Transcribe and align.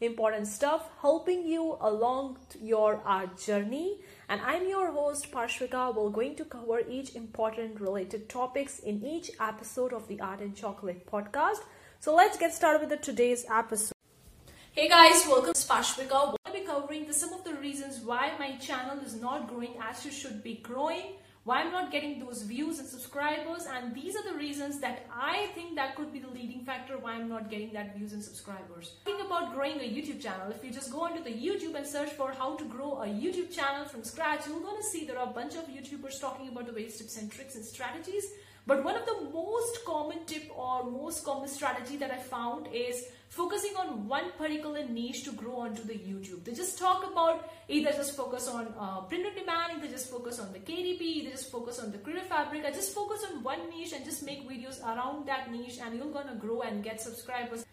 important 0.00 0.46
stuff, 0.46 0.88
helping 1.00 1.46
you 1.46 1.76
along 1.80 2.38
your 2.60 3.00
art 3.04 3.38
journey. 3.38 4.00
And 4.28 4.40
I'm 4.40 4.68
your 4.68 4.90
host 4.90 5.30
Parshvika. 5.30 5.94
We're 5.94 6.10
going 6.10 6.36
to 6.36 6.44
cover 6.44 6.80
each 6.88 7.14
important 7.14 7.80
related 7.80 8.28
topics 8.28 8.78
in 8.80 9.04
each 9.04 9.30
episode 9.40 9.92
of 9.92 10.08
the 10.08 10.20
Art 10.20 10.40
and 10.40 10.56
Chocolate 10.56 11.06
podcast. 11.06 11.60
So 12.00 12.14
let's 12.14 12.36
get 12.36 12.52
started 12.52 12.88
with 12.88 13.00
today's 13.00 13.44
episode. 13.50 13.94
Hey 14.72 14.88
guys, 14.88 15.24
welcome 15.28 15.52
to 15.52 15.60
Parshvika. 15.60 16.36
We'll 16.44 16.54
be 16.54 16.66
covering 16.66 17.06
the, 17.06 17.12
some 17.12 17.32
of 17.32 17.44
the 17.44 17.54
reasons 17.54 18.00
why 18.00 18.32
my 18.38 18.56
channel 18.56 18.98
is 19.04 19.14
not 19.14 19.48
growing 19.48 19.74
as 19.80 20.04
you 20.04 20.10
should 20.10 20.42
be 20.42 20.56
growing 20.56 21.14
why 21.44 21.60
I'm 21.60 21.72
not 21.72 21.92
getting 21.92 22.18
those 22.18 22.42
views 22.42 22.78
and 22.78 22.88
subscribers 22.88 23.66
and 23.70 23.94
these 23.94 24.16
are 24.16 24.22
the 24.22 24.38
reasons 24.38 24.80
that 24.80 25.04
I 25.14 25.48
think 25.54 25.74
that 25.76 25.94
could 25.94 26.10
be 26.10 26.18
the 26.18 26.30
leading 26.30 26.64
factor 26.64 26.96
why 26.96 27.12
I'm 27.12 27.28
not 27.28 27.50
getting 27.50 27.70
that 27.74 27.94
views 27.96 28.14
and 28.14 28.24
subscribers. 28.24 28.94
Think 29.04 29.22
about 29.22 29.52
growing 29.52 29.78
a 29.80 29.82
YouTube 29.96 30.22
channel. 30.22 30.50
If 30.50 30.64
you 30.64 30.70
just 30.70 30.90
go 30.90 31.02
onto 31.02 31.22
the 31.22 31.30
YouTube 31.30 31.74
and 31.74 31.86
search 31.86 32.10
for 32.10 32.32
how 32.32 32.56
to 32.56 32.64
grow 32.64 33.02
a 33.02 33.06
YouTube 33.06 33.54
channel 33.54 33.84
from 33.84 34.04
scratch, 34.04 34.46
you're 34.46 34.60
going 34.60 34.78
to 34.78 34.82
see 34.82 35.04
there 35.04 35.18
are 35.18 35.28
a 35.28 35.34
bunch 35.34 35.54
of 35.54 35.64
YouTubers 35.66 36.18
talking 36.18 36.48
about 36.48 36.66
the 36.66 36.72
ways, 36.72 36.96
tips 36.96 37.18
and 37.18 37.30
tricks 37.30 37.56
and 37.56 37.64
strategies 37.64 38.24
but 38.66 38.82
one 38.82 38.96
of 38.96 39.04
the 39.04 39.30
most 39.32 39.84
common 39.84 40.24
tip 40.24 40.50
or 40.56 40.84
most 40.84 41.24
common 41.24 41.48
strategy 41.48 41.96
that 41.98 42.10
I 42.10 42.16
found 42.16 42.66
is 42.72 43.04
focusing 43.28 43.76
on 43.76 44.08
one 44.08 44.30
particular 44.38 44.86
niche 44.86 45.24
to 45.24 45.32
grow 45.32 45.56
onto 45.56 45.82
the 45.82 45.94
YouTube. 45.94 46.44
They 46.44 46.52
just 46.52 46.78
talk 46.78 47.10
about 47.10 47.50
either 47.68 47.90
just 47.90 48.16
focus 48.16 48.48
on 48.48 48.72
uh, 48.78 49.00
print 49.02 49.26
on 49.26 49.34
demand, 49.34 49.72
either 49.76 49.88
just 49.88 50.10
focus 50.10 50.38
on 50.40 50.52
the 50.52 50.60
KDP, 50.60 51.00
either 51.00 51.30
just 51.30 51.50
focus 51.50 51.78
on 51.78 51.92
the 51.92 51.98
creative 51.98 52.26
fabrica, 52.26 52.68
or 52.68 52.70
just 52.70 52.94
focus 52.94 53.24
on 53.30 53.42
one 53.42 53.68
niche 53.68 53.92
and 53.92 54.04
just 54.04 54.24
make 54.24 54.48
videos 54.48 54.82
around 54.82 55.26
that 55.26 55.52
niche 55.52 55.78
and 55.82 55.96
you're 55.96 56.06
gonna 56.06 56.36
grow 56.36 56.62
and 56.62 56.82
get 56.82 57.00
subscribers. 57.00 57.66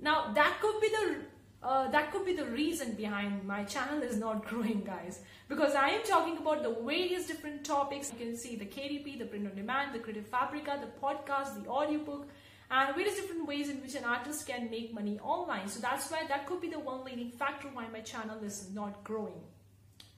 Now 0.00 0.32
that 0.32 0.60
could 0.62 0.80
be 0.80 0.88
the 0.88 1.16
uh, 1.62 1.88
that 1.90 2.12
could 2.12 2.24
be 2.24 2.34
the 2.34 2.46
reason 2.46 2.94
behind 2.94 3.44
my 3.44 3.64
channel 3.64 4.02
is 4.02 4.16
not 4.16 4.46
growing 4.48 4.82
guys. 4.84 5.20
Because 5.48 5.74
I 5.74 5.88
am 5.90 6.02
talking 6.04 6.38
about 6.38 6.62
the 6.62 6.74
various 6.84 7.26
different 7.26 7.64
topics. 7.64 8.12
You 8.12 8.26
can 8.26 8.36
see 8.36 8.56
the 8.56 8.66
KDP, 8.66 9.18
the 9.18 9.24
print 9.26 9.46
on 9.46 9.56
demand, 9.56 9.94
the 9.94 9.98
creative 9.98 10.26
fabrica, 10.26 10.78
the 10.80 11.06
podcast, 11.06 11.62
the 11.62 11.68
audiobook 11.68 12.28
and 12.70 12.94
various 12.94 13.16
different 13.16 13.46
ways 13.46 13.70
in 13.70 13.80
which 13.80 13.94
an 13.94 14.04
artist 14.04 14.46
can 14.46 14.70
make 14.70 14.92
money 14.92 15.18
online. 15.20 15.68
So 15.68 15.80
that's 15.80 16.10
why 16.10 16.26
that 16.28 16.46
could 16.46 16.60
be 16.60 16.68
the 16.68 16.78
one 16.78 17.04
leading 17.04 17.30
factor 17.30 17.68
why 17.72 17.86
my 17.88 18.00
channel 18.00 18.38
is 18.44 18.68
not 18.74 19.02
growing. 19.04 19.40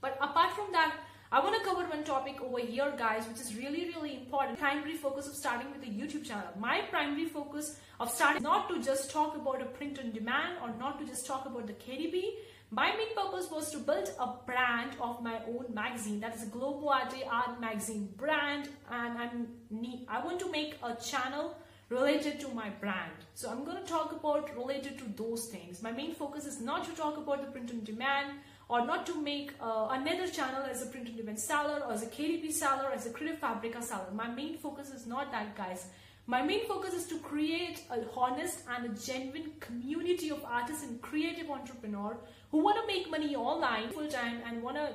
But 0.00 0.18
apart 0.20 0.52
from 0.52 0.72
that 0.72 0.96
I 1.32 1.38
want 1.38 1.54
to 1.56 1.62
cover 1.62 1.84
one 1.84 2.02
topic 2.02 2.40
over 2.42 2.58
here 2.58 2.92
guys 2.98 3.28
which 3.28 3.40
is 3.40 3.54
really 3.54 3.84
really 3.90 4.16
important. 4.16 4.58
Primary 4.58 4.94
focus 4.96 5.28
of 5.28 5.34
starting 5.34 5.68
with 5.70 5.82
a 5.84 5.92
YouTube 5.98 6.24
channel. 6.24 6.48
My 6.58 6.80
primary 6.90 7.26
focus 7.26 7.76
of 8.00 8.10
starting 8.10 8.42
not 8.42 8.68
to 8.68 8.82
just 8.82 9.12
talk 9.12 9.36
about 9.36 9.62
a 9.62 9.66
print 9.66 10.00
on 10.00 10.10
demand 10.10 10.58
or 10.60 10.74
not 10.76 10.98
to 10.98 11.06
just 11.06 11.26
talk 11.26 11.46
about 11.46 11.68
the 11.68 11.74
KDP. 11.74 12.32
my 12.72 12.88
main 12.96 13.14
purpose 13.14 13.48
was 13.52 13.70
to 13.70 13.78
build 13.78 14.10
a 14.18 14.28
brand 14.48 14.92
of 15.00 15.22
my 15.22 15.36
own 15.52 15.72
magazine. 15.72 16.18
That 16.18 16.34
is 16.34 16.42
a 16.42 16.50
Globo 16.56 16.88
Arte 16.88 17.22
art 17.38 17.60
magazine 17.60 18.08
brand 18.16 18.68
and 18.90 19.16
I'm 19.16 20.06
I 20.08 20.24
want 20.24 20.40
to 20.40 20.50
make 20.50 20.78
a 20.82 20.96
channel 20.96 21.56
related 21.90 22.40
to 22.40 22.48
my 22.48 22.70
brand. 22.70 23.26
So 23.34 23.50
I'm 23.50 23.64
going 23.64 23.76
to 23.84 23.88
talk 23.96 24.12
about 24.12 24.56
related 24.56 24.98
to 24.98 25.04
those 25.22 25.46
things. 25.46 25.82
My 25.82 25.92
main 25.92 26.12
focus 26.12 26.44
is 26.46 26.60
not 26.60 26.84
to 26.86 26.92
talk 27.02 27.16
about 27.18 27.44
the 27.44 27.52
print 27.52 27.70
on 27.70 27.84
demand 27.84 28.32
or 28.70 28.86
not 28.86 29.04
to 29.04 29.20
make 29.20 29.52
uh, 29.60 29.88
another 29.90 30.28
channel 30.28 30.62
as 30.62 30.80
a 30.82 30.86
print 30.86 31.08
on 31.08 31.16
demand 31.16 31.40
seller 31.40 31.82
or 31.84 31.92
as 31.92 32.04
a 32.04 32.06
KDP 32.06 32.52
seller, 32.52 32.88
as 32.94 33.04
a 33.04 33.10
Creative 33.10 33.40
Fabrica 33.40 33.82
seller. 33.82 34.10
My 34.14 34.28
main 34.28 34.56
focus 34.56 34.90
is 34.90 35.08
not 35.08 35.32
that 35.32 35.56
guys. 35.56 35.86
My 36.26 36.42
main 36.42 36.64
focus 36.68 36.94
is 36.94 37.06
to 37.08 37.18
create 37.18 37.82
a 37.90 38.04
honest 38.16 38.60
and 38.72 38.84
a 38.86 38.94
genuine 39.06 39.54
community 39.58 40.30
of 40.30 40.44
artists 40.44 40.84
and 40.84 41.02
creative 41.02 41.50
entrepreneurs 41.50 42.18
who 42.52 42.58
want 42.58 42.76
to 42.80 42.86
make 42.86 43.10
money 43.10 43.34
online 43.34 43.90
full 43.90 44.06
time 44.06 44.38
and 44.46 44.62
want 44.62 44.76
to 44.76 44.92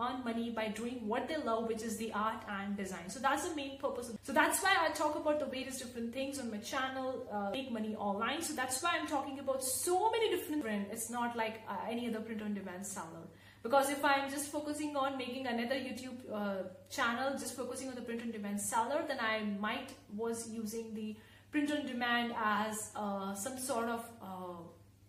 earn 0.00 0.24
money 0.24 0.50
by 0.50 0.68
doing 0.68 1.06
what 1.06 1.28
they 1.28 1.36
love, 1.36 1.68
which 1.68 1.82
is 1.82 1.96
the 1.96 2.12
art 2.12 2.42
and 2.48 2.76
design. 2.76 3.08
So 3.08 3.20
that's 3.20 3.48
the 3.48 3.54
main 3.54 3.78
purpose. 3.78 4.12
So 4.22 4.32
that's 4.32 4.62
why 4.62 4.76
I 4.80 4.90
talk 4.90 5.16
about 5.16 5.40
the 5.40 5.46
various 5.46 5.78
different 5.78 6.12
things 6.12 6.38
on 6.38 6.50
my 6.50 6.58
channel, 6.58 7.26
uh, 7.32 7.50
make 7.50 7.70
money 7.70 7.96
online. 7.96 8.42
So 8.42 8.54
that's 8.54 8.82
why 8.82 8.96
I'm 9.00 9.06
talking 9.06 9.38
about 9.38 9.62
so 9.64 10.10
many 10.10 10.30
different 10.30 10.62
brands. 10.62 10.88
It's 10.92 11.10
not 11.10 11.36
like 11.36 11.62
uh, 11.68 11.76
any 11.90 12.08
other 12.08 12.20
print 12.20 12.42
on 12.42 12.54
demand 12.54 12.86
seller. 12.86 13.24
Because 13.62 13.90
if 13.90 14.04
I'm 14.04 14.30
just 14.30 14.52
focusing 14.52 14.96
on 14.96 15.18
making 15.18 15.46
another 15.46 15.74
YouTube 15.74 16.16
uh, 16.32 16.62
channel, 16.90 17.32
just 17.32 17.56
focusing 17.56 17.88
on 17.88 17.96
the 17.96 18.02
print 18.02 18.22
on 18.22 18.30
demand 18.30 18.60
seller, 18.60 19.04
then 19.06 19.18
I 19.20 19.42
might 19.58 19.92
was 20.16 20.48
using 20.48 20.94
the 20.94 21.16
print 21.50 21.70
on 21.72 21.86
demand 21.86 22.34
as 22.36 22.92
uh, 22.94 23.34
some 23.34 23.58
sort 23.58 23.88
of 23.88 24.04
uh, 24.22 24.47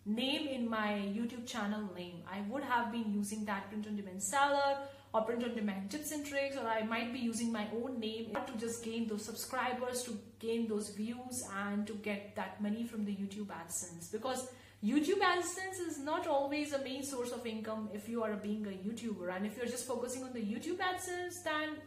name 0.05 0.47
in 0.47 0.69
my 0.69 0.93
YouTube 1.15 1.45
channel 1.45 1.89
name. 1.95 2.23
I 2.31 2.41
would 2.49 2.63
have 2.63 2.91
been 2.91 3.13
using 3.13 3.45
that 3.45 3.69
print 3.69 3.87
on 3.87 3.95
demand 3.95 4.23
seller 4.23 4.77
or 5.13 5.21
print 5.21 5.43
on 5.43 5.55
demand 5.55 5.89
tips 5.89 6.11
and 6.11 6.25
tricks 6.25 6.55
or 6.55 6.67
I 6.67 6.83
might 6.83 7.11
be 7.13 7.19
using 7.19 7.51
my 7.51 7.67
own 7.75 7.99
name 7.99 8.37
to 8.47 8.53
just 8.57 8.83
gain 8.83 9.07
those 9.07 9.25
subscribers, 9.25 10.03
to 10.03 10.17
gain 10.39 10.67
those 10.67 10.89
views 10.89 11.43
and 11.65 11.85
to 11.87 11.93
get 11.93 12.35
that 12.35 12.61
money 12.61 12.85
from 12.85 13.05
the 13.05 13.11
YouTube 13.11 13.47
AdSense 13.47 14.11
because 14.11 14.51
YouTube 14.83 15.19
AdSense 15.19 15.85
is 15.85 15.99
not 15.99 16.27
always 16.27 16.73
a 16.73 16.83
main 16.83 17.03
source 17.03 17.31
of 17.31 17.45
income 17.45 17.89
if 17.93 18.07
you 18.07 18.23
are 18.23 18.35
being 18.35 18.65
a 18.65 18.87
YouTuber 18.87 19.35
and 19.35 19.45
if 19.45 19.57
you're 19.57 19.65
just 19.65 19.85
focusing 19.85 20.23
on 20.23 20.33
the 20.33 20.39
YouTube 20.39 20.77
AdSense 20.77 21.43
then 21.43 21.77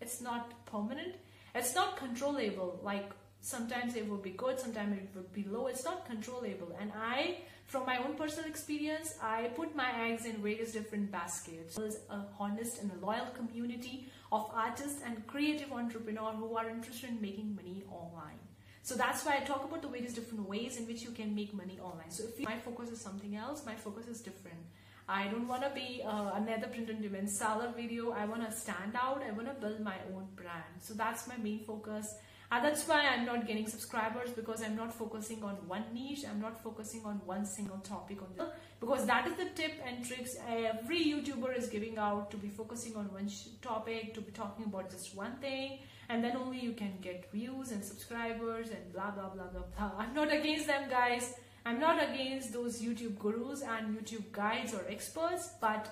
it's 0.00 0.20
not 0.20 0.66
permanent. 0.66 1.14
It's 1.54 1.74
not 1.74 1.96
controllable 1.96 2.80
like 2.82 3.10
sometimes 3.44 3.94
it 3.94 4.08
will 4.08 4.22
be 4.26 4.30
good 4.30 4.58
sometimes 4.58 4.96
it 4.96 5.08
will 5.14 5.30
be 5.34 5.44
low 5.54 5.66
it's 5.66 5.84
not 5.84 6.06
controllable 6.06 6.74
and 6.80 6.90
i 6.96 7.36
from 7.66 7.84
my 7.84 7.96
own 7.98 8.14
personal 8.14 8.48
experience 8.48 9.16
i 9.22 9.42
put 9.54 9.76
my 9.76 9.88
eggs 10.06 10.24
in 10.24 10.36
various 10.46 10.72
different 10.72 11.12
baskets 11.12 11.74
there's 11.74 11.98
a 12.10 12.20
honest 12.40 12.80
and 12.80 12.90
a 12.92 13.04
loyal 13.04 13.26
community 13.36 14.06
of 14.32 14.50
artists 14.54 15.02
and 15.04 15.26
creative 15.26 15.70
entrepreneurs 15.72 16.36
who 16.38 16.56
are 16.56 16.70
interested 16.70 17.10
in 17.10 17.20
making 17.20 17.54
money 17.54 17.82
online 17.90 18.40
so 18.82 18.94
that's 18.94 19.26
why 19.26 19.36
i 19.36 19.40
talk 19.40 19.62
about 19.64 19.82
the 19.82 19.88
various 19.88 20.14
different 20.14 20.48
ways 20.48 20.78
in 20.78 20.86
which 20.86 21.02
you 21.02 21.10
can 21.10 21.34
make 21.34 21.52
money 21.52 21.78
online 21.82 22.10
so 22.10 22.24
if 22.24 22.40
my 22.46 22.58
focus 22.58 22.88
is 22.88 23.00
something 23.00 23.36
else 23.36 23.66
my 23.66 23.74
focus 23.74 24.06
is 24.06 24.22
different 24.22 24.64
I 25.06 25.26
don't 25.28 25.46
want 25.46 25.62
to 25.62 25.70
be 25.74 26.02
uh, 26.02 26.30
another 26.34 26.66
print 26.68 26.88
on 26.88 27.02
demand 27.02 27.28
seller 27.30 27.70
video. 27.76 28.12
I 28.12 28.24
want 28.24 28.48
to 28.48 28.56
stand 28.56 28.96
out. 28.96 29.22
I 29.22 29.32
want 29.32 29.48
to 29.48 29.54
build 29.60 29.80
my 29.80 29.96
own 30.14 30.28
brand. 30.34 30.80
So 30.80 30.94
that's 30.94 31.28
my 31.28 31.36
main 31.36 31.58
focus. 31.58 32.14
And 32.54 32.64
that's 32.64 32.86
why 32.86 33.04
I'm 33.04 33.24
not 33.24 33.48
getting 33.48 33.66
subscribers 33.66 34.30
because 34.30 34.62
I'm 34.62 34.76
not 34.76 34.94
focusing 34.94 35.42
on 35.42 35.54
one 35.66 35.86
niche. 35.92 36.24
I'm 36.30 36.40
not 36.40 36.62
focusing 36.62 37.04
on 37.04 37.20
one 37.26 37.44
single 37.44 37.78
topic 37.78 38.18
on. 38.22 38.46
Because 38.78 39.06
that 39.06 39.26
is 39.26 39.34
the 39.34 39.46
tip 39.56 39.72
and 39.84 40.06
tricks 40.06 40.36
every 40.48 41.04
YouTuber 41.04 41.58
is 41.58 41.66
giving 41.66 41.98
out 41.98 42.30
to 42.30 42.36
be 42.36 42.48
focusing 42.48 42.94
on 42.94 43.12
one 43.12 43.28
topic, 43.60 44.14
to 44.14 44.20
be 44.20 44.30
talking 44.30 44.66
about 44.66 44.88
just 44.88 45.16
one 45.16 45.34
thing. 45.40 45.80
And 46.08 46.22
then 46.22 46.36
only 46.36 46.60
you 46.60 46.74
can 46.74 46.92
get 47.02 47.28
views 47.32 47.72
and 47.72 47.84
subscribers 47.84 48.68
and 48.68 48.92
blah, 48.92 49.10
blah, 49.10 49.30
blah, 49.30 49.48
blah, 49.48 49.62
blah. 49.76 49.90
I'm 49.98 50.14
not 50.14 50.32
against 50.32 50.68
them, 50.68 50.88
guys. 50.88 51.34
I'm 51.66 51.80
not 51.80 52.00
against 52.00 52.52
those 52.52 52.80
YouTube 52.80 53.18
gurus 53.18 53.62
and 53.62 53.98
YouTube 53.98 54.30
guides 54.30 54.72
or 54.74 54.84
experts, 54.88 55.50
but 55.60 55.88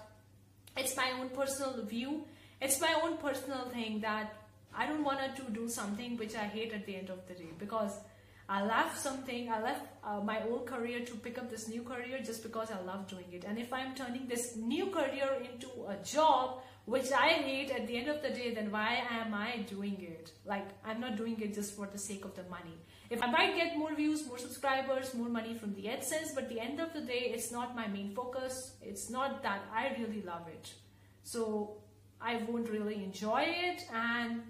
it's 0.76 0.96
my 0.96 1.10
own 1.18 1.30
personal 1.30 1.84
view. 1.84 2.24
It's 2.60 2.80
my 2.80 2.94
own 3.02 3.16
personal 3.16 3.68
thing 3.70 4.00
that 4.02 4.41
I 4.74 4.86
don't 4.86 5.04
want 5.04 5.36
to 5.36 5.42
do 5.50 5.68
something 5.68 6.16
which 6.16 6.34
I 6.34 6.44
hate 6.44 6.72
at 6.72 6.86
the 6.86 6.96
end 6.96 7.10
of 7.10 7.26
the 7.26 7.34
day 7.34 7.50
because 7.58 7.92
I 8.48 8.64
left 8.64 8.98
something, 8.98 9.50
I 9.50 9.62
left 9.62 9.86
uh, 10.04 10.20
my 10.20 10.42
old 10.44 10.66
career 10.66 11.04
to 11.04 11.14
pick 11.14 11.38
up 11.38 11.48
this 11.48 11.68
new 11.68 11.82
career 11.82 12.20
just 12.24 12.42
because 12.42 12.70
I 12.70 12.80
love 12.80 13.06
doing 13.06 13.26
it. 13.32 13.44
And 13.44 13.58
if 13.58 13.72
I'm 13.72 13.94
turning 13.94 14.26
this 14.26 14.56
new 14.56 14.86
career 14.86 15.42
into 15.50 15.68
a 15.88 15.96
job 16.04 16.62
which 16.84 17.12
I 17.12 17.28
hate 17.28 17.70
at 17.70 17.86
the 17.86 17.96
end 17.96 18.08
of 18.08 18.22
the 18.22 18.30
day, 18.30 18.52
then 18.52 18.72
why 18.72 19.04
am 19.10 19.32
I 19.32 19.58
doing 19.68 20.02
it? 20.02 20.32
Like, 20.44 20.66
I'm 20.84 21.00
not 21.00 21.16
doing 21.16 21.40
it 21.40 21.54
just 21.54 21.76
for 21.76 21.86
the 21.86 21.98
sake 21.98 22.24
of 22.24 22.34
the 22.34 22.42
money. 22.44 22.76
If 23.08 23.22
I 23.22 23.30
might 23.30 23.54
get 23.54 23.78
more 23.78 23.94
views, 23.94 24.26
more 24.26 24.38
subscribers, 24.38 25.14
more 25.14 25.28
money 25.28 25.54
from 25.54 25.74
the 25.74 25.84
AdSense, 25.84 26.34
but 26.34 26.48
the 26.48 26.58
end 26.58 26.80
of 26.80 26.92
the 26.92 27.02
day, 27.02 27.30
it's 27.32 27.52
not 27.52 27.76
my 27.76 27.86
main 27.86 28.14
focus. 28.14 28.72
It's 28.82 29.08
not 29.08 29.42
that 29.44 29.62
I 29.72 29.96
really 29.98 30.22
love 30.22 30.48
it. 30.48 30.72
So 31.22 31.76
I 32.20 32.42
won't 32.48 32.68
really 32.68 32.96
enjoy 32.96 33.44
it 33.46 33.84
and 33.94 34.42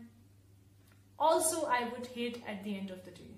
also 1.28 1.66
I 1.78 1.80
would 1.92 2.06
hate 2.18 2.42
at 2.52 2.64
the 2.64 2.76
end 2.80 2.90
of 2.90 3.04
the 3.06 3.12
day. 3.12 3.34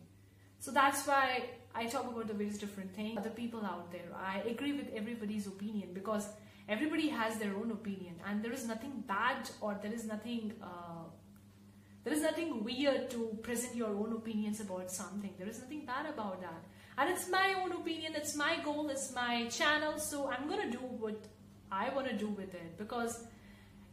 So 0.58 0.70
that's 0.70 1.06
why 1.06 1.26
I 1.74 1.86
talk 1.86 2.06
about 2.10 2.28
the 2.28 2.34
various 2.34 2.58
different 2.58 2.94
things. 2.94 3.18
Other 3.18 3.34
people 3.42 3.64
out 3.72 3.92
there, 3.92 4.10
I 4.16 4.38
agree 4.54 4.72
with 4.72 4.88
everybody's 4.94 5.46
opinion 5.46 5.90
because 5.92 6.28
everybody 6.76 7.08
has 7.08 7.36
their 7.38 7.54
own 7.60 7.70
opinion 7.72 8.14
and 8.26 8.42
there 8.42 8.52
is 8.52 8.66
nothing 8.66 9.04
bad 9.06 9.50
or 9.60 9.78
there 9.82 9.92
is 9.92 10.06
nothing 10.14 10.52
uh, 10.62 11.04
There 12.04 12.12
is 12.12 12.22
nothing 12.22 12.62
weird 12.64 13.04
to 13.12 13.20
present 13.42 13.76
your 13.76 13.88
own 14.00 14.12
opinions 14.12 14.58
about 14.60 14.90
something. 14.90 15.32
There 15.38 15.48
is 15.48 15.60
nothing 15.60 15.86
bad 15.86 16.06
about 16.06 16.42
that. 16.42 16.64
And 16.98 17.10
it's 17.10 17.28
my 17.30 17.54
own 17.60 17.72
opinion, 17.72 18.12
it's 18.14 18.34
my 18.36 18.60
goal, 18.66 18.90
it's 18.90 19.12
my 19.14 19.46
channel, 19.58 19.98
so 19.98 20.28
I'm 20.32 20.48
gonna 20.50 20.70
do 20.70 20.84
what 21.04 21.24
I 21.72 21.88
wanna 21.94 22.16
do 22.24 22.28
with 22.28 22.54
it 22.54 22.76
because 22.82 23.24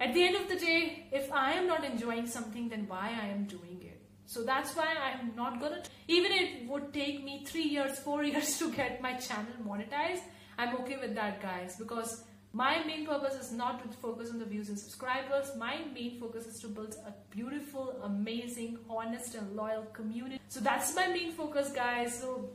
at 0.01 0.13
the 0.13 0.23
end 0.23 0.35
of 0.35 0.49
the 0.49 0.55
day, 0.55 1.07
if 1.11 1.31
I 1.31 1.53
am 1.53 1.67
not 1.67 1.85
enjoying 1.85 2.27
something, 2.27 2.67
then 2.69 2.85
why 2.87 3.07
I 3.21 3.27
am 3.27 3.45
doing 3.45 3.79
it? 3.83 4.01
So 4.25 4.43
that's 4.43 4.75
why 4.75 4.87
I'm 5.07 5.35
not 5.35 5.61
gonna, 5.61 5.83
even 6.07 6.31
it 6.31 6.67
would 6.67 6.93
take 6.93 7.23
me 7.23 7.45
three 7.45 7.69
years, 7.75 7.99
four 7.99 8.23
years 8.31 8.57
to 8.59 8.71
get 8.71 9.01
my 9.01 9.13
channel 9.13 9.53
monetized, 9.65 10.23
I'm 10.57 10.75
okay 10.77 10.97
with 10.97 11.15
that 11.15 11.41
guys 11.41 11.75
because 11.77 12.23
my 12.53 12.83
main 12.83 13.05
purpose 13.05 13.35
is 13.35 13.51
not 13.51 13.81
to 13.83 13.97
focus 13.97 14.29
on 14.29 14.39
the 14.39 14.45
views 14.45 14.69
and 14.69 14.77
subscribers. 14.77 15.51
My 15.57 15.77
main 15.93 16.19
focus 16.19 16.45
is 16.47 16.59
to 16.61 16.67
build 16.67 16.95
a 17.07 17.13
beautiful, 17.29 17.99
amazing, 18.03 18.77
honest 18.89 19.35
and 19.35 19.55
loyal 19.55 19.83
community. 19.93 20.39
So 20.49 20.59
that's 20.59 20.93
my 20.95 21.07
main 21.07 21.31
focus 21.31 21.71
guys. 21.71 22.19
So 22.19 22.49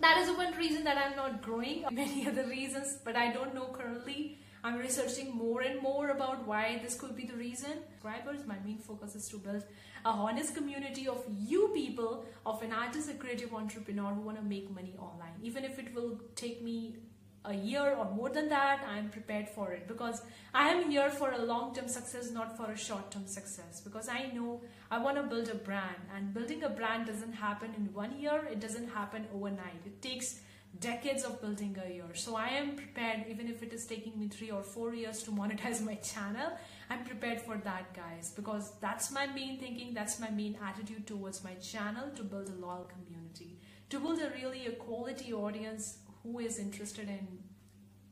that 0.00 0.18
is 0.18 0.28
the 0.28 0.34
one 0.34 0.56
reason 0.56 0.84
that 0.84 0.96
I'm 0.96 1.16
not 1.16 1.42
growing. 1.42 1.84
Many 1.90 2.28
other 2.28 2.46
reasons, 2.46 2.98
but 3.04 3.16
I 3.16 3.32
don't 3.32 3.54
know 3.54 3.66
currently. 3.72 4.38
I'm 4.64 4.78
researching 4.78 5.34
more 5.34 5.62
and 5.62 5.82
more 5.82 6.10
about 6.10 6.46
why 6.46 6.80
this 6.82 6.94
could 6.94 7.16
be 7.16 7.24
the 7.24 7.34
reason. 7.34 7.72
Subscribers, 7.90 8.46
my 8.46 8.56
main 8.64 8.78
focus 8.78 9.16
is 9.16 9.28
to 9.30 9.38
build 9.38 9.64
a 10.04 10.08
honest 10.08 10.54
community 10.54 11.08
of 11.08 11.24
you 11.36 11.70
people, 11.74 12.24
of 12.46 12.62
an 12.62 12.72
artist, 12.72 13.10
a 13.10 13.14
creative 13.14 13.52
entrepreneur 13.52 14.14
who 14.14 14.20
want 14.20 14.38
to 14.38 14.44
make 14.44 14.70
money 14.70 14.94
online. 14.98 15.34
Even 15.42 15.64
if 15.64 15.80
it 15.80 15.92
will 15.92 16.20
take 16.36 16.62
me 16.62 16.96
a 17.44 17.54
year 17.54 17.96
or 17.98 18.08
more 18.14 18.30
than 18.30 18.48
that, 18.50 18.84
I'm 18.88 19.08
prepared 19.10 19.48
for 19.48 19.72
it 19.72 19.88
because 19.88 20.22
I 20.54 20.68
am 20.68 20.88
here 20.88 21.10
for 21.10 21.32
a 21.32 21.38
long 21.38 21.74
term 21.74 21.88
success, 21.88 22.30
not 22.30 22.56
for 22.56 22.70
a 22.70 22.76
short 22.76 23.10
term 23.10 23.26
success. 23.26 23.80
Because 23.80 24.08
I 24.08 24.30
know 24.32 24.60
I 24.92 24.98
want 24.98 25.16
to 25.16 25.24
build 25.24 25.48
a 25.48 25.56
brand, 25.56 25.96
and 26.16 26.32
building 26.32 26.62
a 26.62 26.68
brand 26.68 27.06
doesn't 27.06 27.32
happen 27.32 27.74
in 27.76 27.92
one 27.92 28.16
year, 28.16 28.48
it 28.50 28.60
doesn't 28.60 28.90
happen 28.90 29.26
overnight. 29.34 29.82
It 29.84 30.00
takes 30.00 30.40
decades 30.80 31.24
of 31.24 31.40
building 31.40 31.76
a 31.84 31.92
year. 31.92 32.14
So 32.14 32.36
I 32.36 32.48
am 32.48 32.76
prepared, 32.76 33.26
even 33.28 33.48
if 33.48 33.62
it 33.62 33.72
is 33.72 33.86
taking 33.86 34.18
me 34.18 34.28
three 34.28 34.50
or 34.50 34.62
four 34.62 34.94
years 34.94 35.22
to 35.24 35.30
monetize 35.30 35.80
my 35.84 35.94
channel, 35.96 36.52
I'm 36.90 37.04
prepared 37.04 37.40
for 37.40 37.56
that, 37.58 37.94
guys, 37.94 38.32
because 38.34 38.72
that's 38.80 39.10
my 39.10 39.26
main 39.26 39.58
thinking, 39.58 39.94
that's 39.94 40.18
my 40.18 40.30
main 40.30 40.58
attitude 40.62 41.06
towards 41.06 41.44
my 41.44 41.54
channel 41.54 42.10
to 42.16 42.22
build 42.22 42.48
a 42.48 42.54
loyal 42.66 42.88
community, 42.94 43.58
to 43.90 44.00
build 44.00 44.20
a 44.20 44.30
really 44.30 44.66
a 44.66 44.72
quality 44.72 45.32
audience 45.32 45.98
who 46.22 46.38
is 46.38 46.58
interested 46.58 47.08
in 47.08 47.26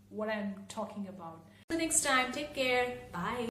what 0.09 0.29
I'm 0.29 0.55
talking 0.69 1.09
about. 1.09 1.47
The 1.69 1.77
next 1.77 2.03
time, 2.03 2.33
take 2.33 2.55
care. 2.55 2.95
Bye. 3.13 3.49